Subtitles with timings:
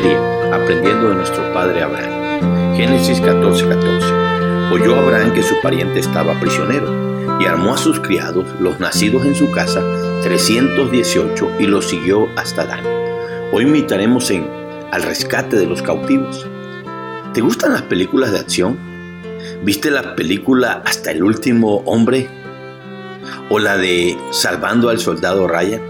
[0.00, 0.16] Serie
[0.52, 2.76] Aprendiendo de nuestro padre Abraham.
[2.76, 3.68] Génesis 14:14.
[3.68, 4.72] 14.
[4.72, 9.34] Oyó Abraham que su pariente estaba prisionero y armó a sus criados, los nacidos en
[9.34, 9.82] su casa,
[10.22, 12.84] 318 y los siguió hasta Dan.
[13.52, 14.46] Hoy meditaremos en
[14.92, 16.46] Al rescate de los cautivos.
[17.34, 18.78] ¿Te gustan las películas de acción?
[19.64, 22.28] ¿Viste la película Hasta el último hombre?
[23.50, 25.87] ¿O la de Salvando al soldado Ryan?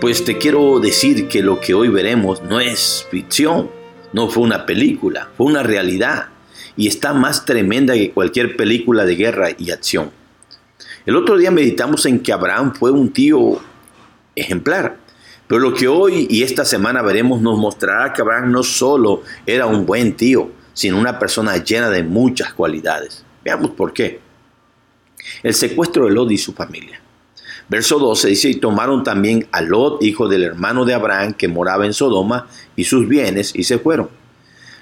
[0.00, 3.68] Pues te quiero decir que lo que hoy veremos no es ficción,
[4.12, 6.28] no fue una película, fue una realidad
[6.76, 10.12] y está más tremenda que cualquier película de guerra y acción.
[11.04, 13.60] El otro día meditamos en que Abraham fue un tío
[14.36, 14.98] ejemplar,
[15.48, 19.66] pero lo que hoy y esta semana veremos nos mostrará que Abraham no solo era
[19.66, 23.24] un buen tío, sino una persona llena de muchas cualidades.
[23.44, 24.20] Veamos por qué.
[25.42, 27.00] El secuestro de Lot y su familia.
[27.68, 31.84] Verso 12 dice, y tomaron también a Lot, hijo del hermano de Abraham, que moraba
[31.84, 34.08] en Sodoma, y sus bienes, y se fueron.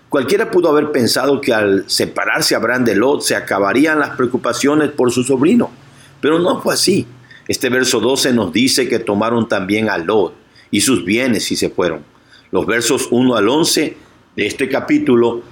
[0.08, 5.10] Cualquiera pudo haber pensado que al separarse Abraham de Lot se acabarían las preocupaciones por
[5.10, 5.70] su sobrino,
[6.20, 7.06] pero no fue así.
[7.48, 10.34] Este verso 12 nos dice que tomaron también a Lot
[10.70, 12.04] y sus bienes y se fueron.
[12.52, 13.96] Los versos 1 al 11
[14.36, 15.42] de este capítulo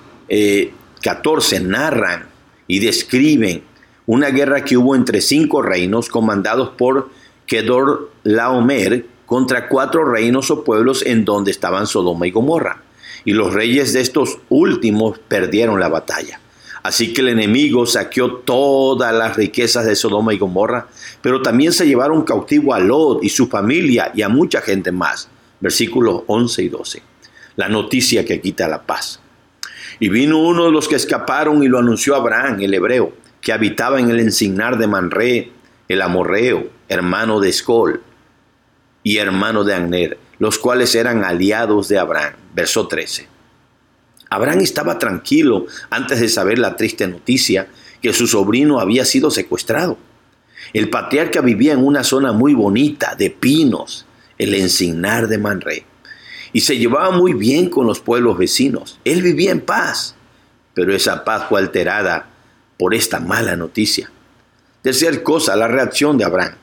[1.02, 2.26] 14 eh, narran
[2.68, 3.62] y describen
[4.06, 7.10] una guerra que hubo entre cinco reinos comandados por
[7.46, 12.82] Kedor Laomer contra cuatro reinos o pueblos en donde estaban Sodoma y Gomorra.
[13.24, 16.40] Y los reyes de estos últimos perdieron la batalla.
[16.82, 20.86] Así que el enemigo saqueó todas las riquezas de Sodoma y Gomorra,
[21.22, 25.28] pero también se llevaron cautivo a Lot y su familia y a mucha gente más.
[25.60, 27.02] Versículos 11 y 12.
[27.56, 29.20] La noticia que quita la paz.
[29.98, 33.52] Y vino uno de los que escaparon y lo anunció a Abraham, el hebreo, que
[33.52, 35.52] habitaba en el encignar de Manré,
[35.88, 38.02] el amorreo, hermano de Escol
[39.02, 42.34] y hermano de Agner, los cuales eran aliados de Abraham.
[42.54, 43.28] Verso 13.
[44.30, 47.68] Abraham estaba tranquilo antes de saber la triste noticia
[48.02, 49.98] que su sobrino había sido secuestrado.
[50.72, 54.06] El patriarca vivía en una zona muy bonita de pinos,
[54.38, 55.86] el encignar de Manré
[56.54, 58.98] y se llevaba muy bien con los pueblos vecinos.
[59.04, 60.14] Él vivía en paz,
[60.72, 62.28] pero esa paz fue alterada
[62.78, 64.10] por esta mala noticia.
[64.84, 66.56] Tercer cosa, la reacción de Abraham.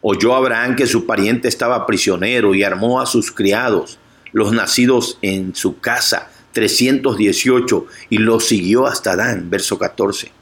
[0.00, 4.00] Oyó Abraham que su pariente estaba prisionero y armó a sus criados,
[4.32, 10.32] los nacidos en su casa, 318, y los siguió hasta Dan, verso 14.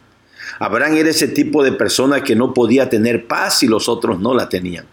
[0.60, 4.32] Abraham era ese tipo de persona que no podía tener paz y los otros no
[4.32, 4.86] la tenían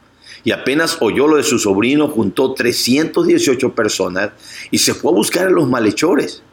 [0.44, 4.32] y apenas oyó lo de su sobrino, juntó 318 personas
[4.70, 6.44] y se fue a buscar a los malhechores.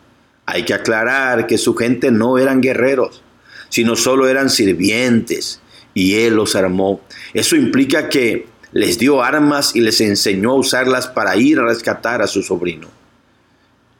[0.46, 3.22] Hay que aclarar que su gente no eran guerreros,
[3.70, 5.60] sino solo eran sirvientes
[5.94, 7.00] y él los armó.
[7.32, 12.21] Eso implica que les dio armas y les enseñó a usarlas para ir a rescatar
[12.21, 12.88] a su sobrino.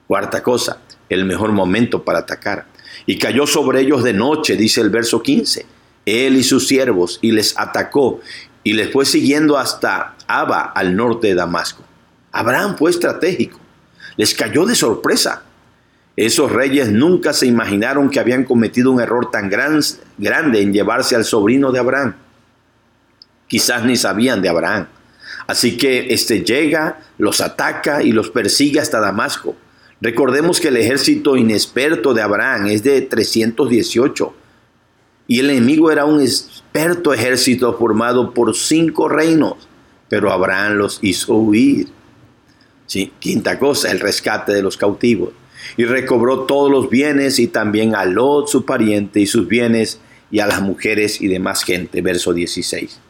[0.09, 2.67] Cuarta cosa, el mejor momento para atacar.
[3.07, 5.65] Y cayó sobre ellos de noche, dice el verso 15,
[6.07, 8.21] él y sus siervos, y les atacó,
[8.63, 11.85] y les fue siguiendo hasta Abba, al norte de Damasco.
[12.33, 13.61] Abraham fue estratégico,
[14.17, 15.45] les cayó de sorpresa.
[16.17, 19.81] Esos reyes nunca se imaginaron que habían cometido un error tan gran,
[20.17, 22.15] grande en llevarse al sobrino de Abraham.
[23.49, 24.87] Quizás ni sabían de Abraham.
[25.47, 29.57] Así que este llega, los ataca y los persigue hasta Damasco.
[30.01, 34.35] Recordemos que el ejército inexperto de Abraham es de 318
[35.27, 39.55] y el enemigo era un experto ejército formado por cinco reinos,
[40.09, 41.89] pero Abraham los hizo huir.
[42.87, 43.13] ¿Sí?
[43.19, 45.31] Quinta cosa, el rescate de los cautivos.
[45.77, 50.41] Y recobró todos los bienes y también a Lot, su pariente, y sus bienes, y
[50.41, 52.01] a las mujeres y demás gente.
[52.01, 53.01] Verso 16.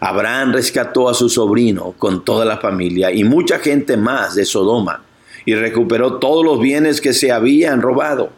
[0.00, 5.04] Abraham rescató a su sobrino con toda la familia y mucha gente más de Sodoma,
[5.44, 8.30] y recuperó todos los bienes que se habían robado.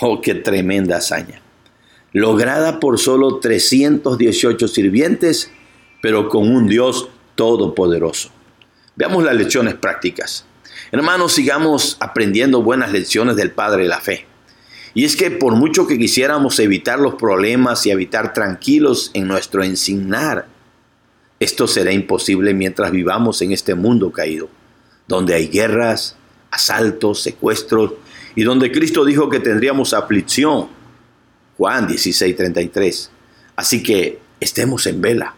[0.00, 1.42] Oh, qué tremenda hazaña
[2.12, 5.50] lograda por solo 318 sirvientes,
[6.00, 8.30] pero con un Dios todopoderoso.
[8.96, 10.44] Veamos las lecciones prácticas.
[10.90, 14.26] Hermanos, sigamos aprendiendo buenas lecciones del Padre de la Fe.
[14.94, 19.64] Y es que por mucho que quisiéramos evitar los problemas y habitar tranquilos en nuestro
[19.64, 20.46] ensignar,
[21.40, 24.48] esto será imposible mientras vivamos en este mundo caído,
[25.08, 26.16] donde hay guerras,
[26.50, 27.94] asaltos, secuestros,
[28.34, 30.68] y donde Cristo dijo que tendríamos aflicción,
[31.56, 33.10] Juan 16:33.
[33.56, 35.34] Así que estemos en vela.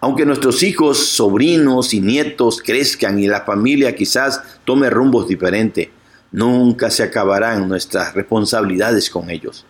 [0.00, 5.88] Aunque nuestros hijos, sobrinos y nietos crezcan y la familia quizás tome rumbos diferentes,
[6.30, 9.66] nunca se acabarán nuestras responsabilidades con ellos.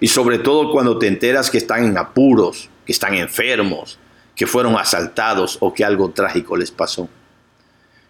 [0.00, 3.98] Y sobre todo cuando te enteras que están en apuros, que están enfermos,
[4.36, 7.08] que fueron asaltados o que algo trágico les pasó.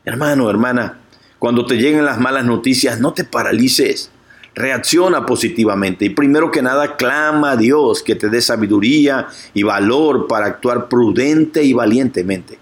[0.04, 0.98] Hermano, hermana,
[1.38, 4.10] Cuando te lleguen las malas noticias, no te paralices.
[4.54, 10.26] Reacciona positivamente y primero que nada clama a Dios que te dé sabiduría y valor
[10.26, 12.58] para actuar prudente y valientemente.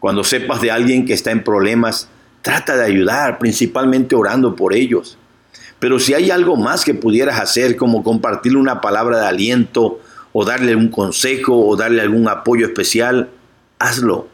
[0.00, 2.08] Cuando sepas de alguien que está en problemas,
[2.42, 5.18] trata de ayudar, principalmente orando por ellos.
[5.78, 10.00] Pero si hay algo más que pudieras hacer, como compartirle una palabra de aliento,
[10.32, 13.30] o darle un consejo, o darle algún apoyo especial,
[13.78, 14.28] hazlo.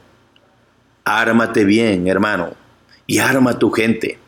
[1.05, 2.55] Ármate bien, hermano,
[3.06, 4.19] y arma a tu gente.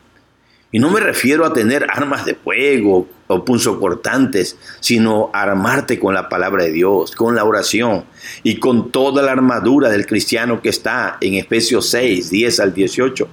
[0.71, 6.27] Y no me refiero a tener armas de fuego o punzocortantes, sino armarte con la
[6.27, 8.03] palabra de Dios, con la oración
[8.43, 13.27] y con toda la armadura del cristiano que está en Efesios 6, 10 al 18.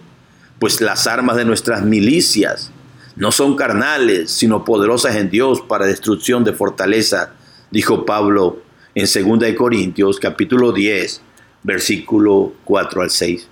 [0.60, 2.70] Pues las armas de nuestras milicias
[3.16, 7.32] no son carnales, sino poderosas en Dios para destrucción de fortaleza,
[7.70, 8.58] dijo Pablo
[8.94, 11.20] en 2 Corintios capítulo 10,
[11.64, 13.48] versículo 4 al 6.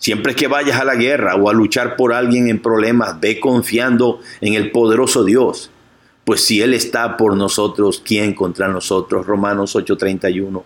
[0.00, 4.20] Siempre que vayas a la guerra o a luchar por alguien en problemas, ve confiando
[4.40, 5.70] en el poderoso Dios.
[6.24, 9.26] Pues si Él está por nosotros, ¿quién contra nosotros?
[9.26, 10.64] Romanos 8:31.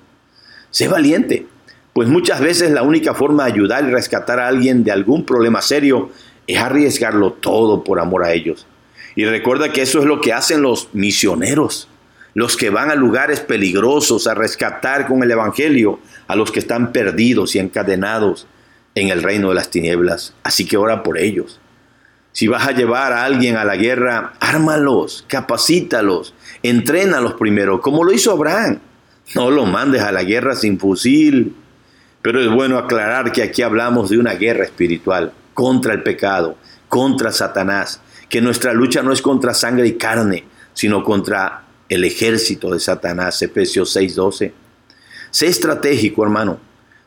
[0.71, 1.49] Sé valiente,
[1.93, 5.63] pues muchas veces la única forma de ayudar y rescatar a alguien de algún problema
[5.63, 6.11] serio
[6.47, 8.69] es arriesgarlo todo por amor a ellos.
[9.17, 11.89] Y recuerda que eso es lo que hacen los misioneros,
[12.35, 15.99] los que van a lugares peligrosos a rescatar con el Evangelio
[16.29, 18.47] a los que están perdidos y encadenados
[18.95, 20.35] en el reino de las tinieblas.
[20.43, 21.61] Así que ora por ellos.
[22.33, 28.13] Si vas a llevar a alguien a la guerra, ármalos, capacítalos, entrénalos primero, como lo
[28.13, 28.81] hizo Abraham.
[29.35, 31.55] No lo mandes a la guerra sin fusil.
[32.23, 36.57] Pero es bueno aclarar que aquí hablamos de una guerra espiritual contra el pecado,
[36.89, 42.71] contra Satanás, que nuestra lucha no es contra sangre y carne, sino contra el ejército
[42.71, 44.53] de Satanás, Efesios 6:12.
[45.31, 46.59] Sé estratégico, hermano.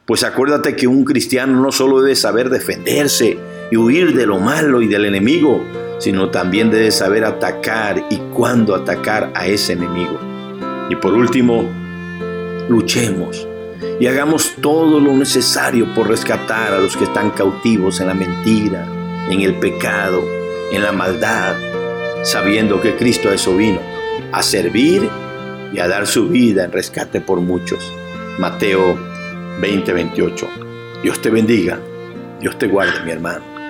[0.08, 3.38] Pues acuérdate que un cristiano no solo debe saber defenderse
[3.70, 5.62] y huir de lo malo y del enemigo,
[6.00, 10.18] sino también debe saber atacar y cuándo atacar a ese enemigo.
[10.90, 11.66] Y por último,
[12.70, 13.46] luchemos
[14.00, 18.88] y hagamos todo lo necesario por rescatar a los que están cautivos en la mentira,
[19.30, 20.24] en el pecado,
[20.72, 21.58] en la maldad,
[22.24, 23.82] sabiendo que Cristo a eso vino,
[24.32, 25.10] a servir
[25.74, 27.92] y a dar su vida en rescate por muchos.
[28.40, 29.07] Mateo
[29.62, 30.48] 2028.
[31.02, 31.80] Dios te bendiga,
[32.40, 33.67] Dios te guarde, mi hermano.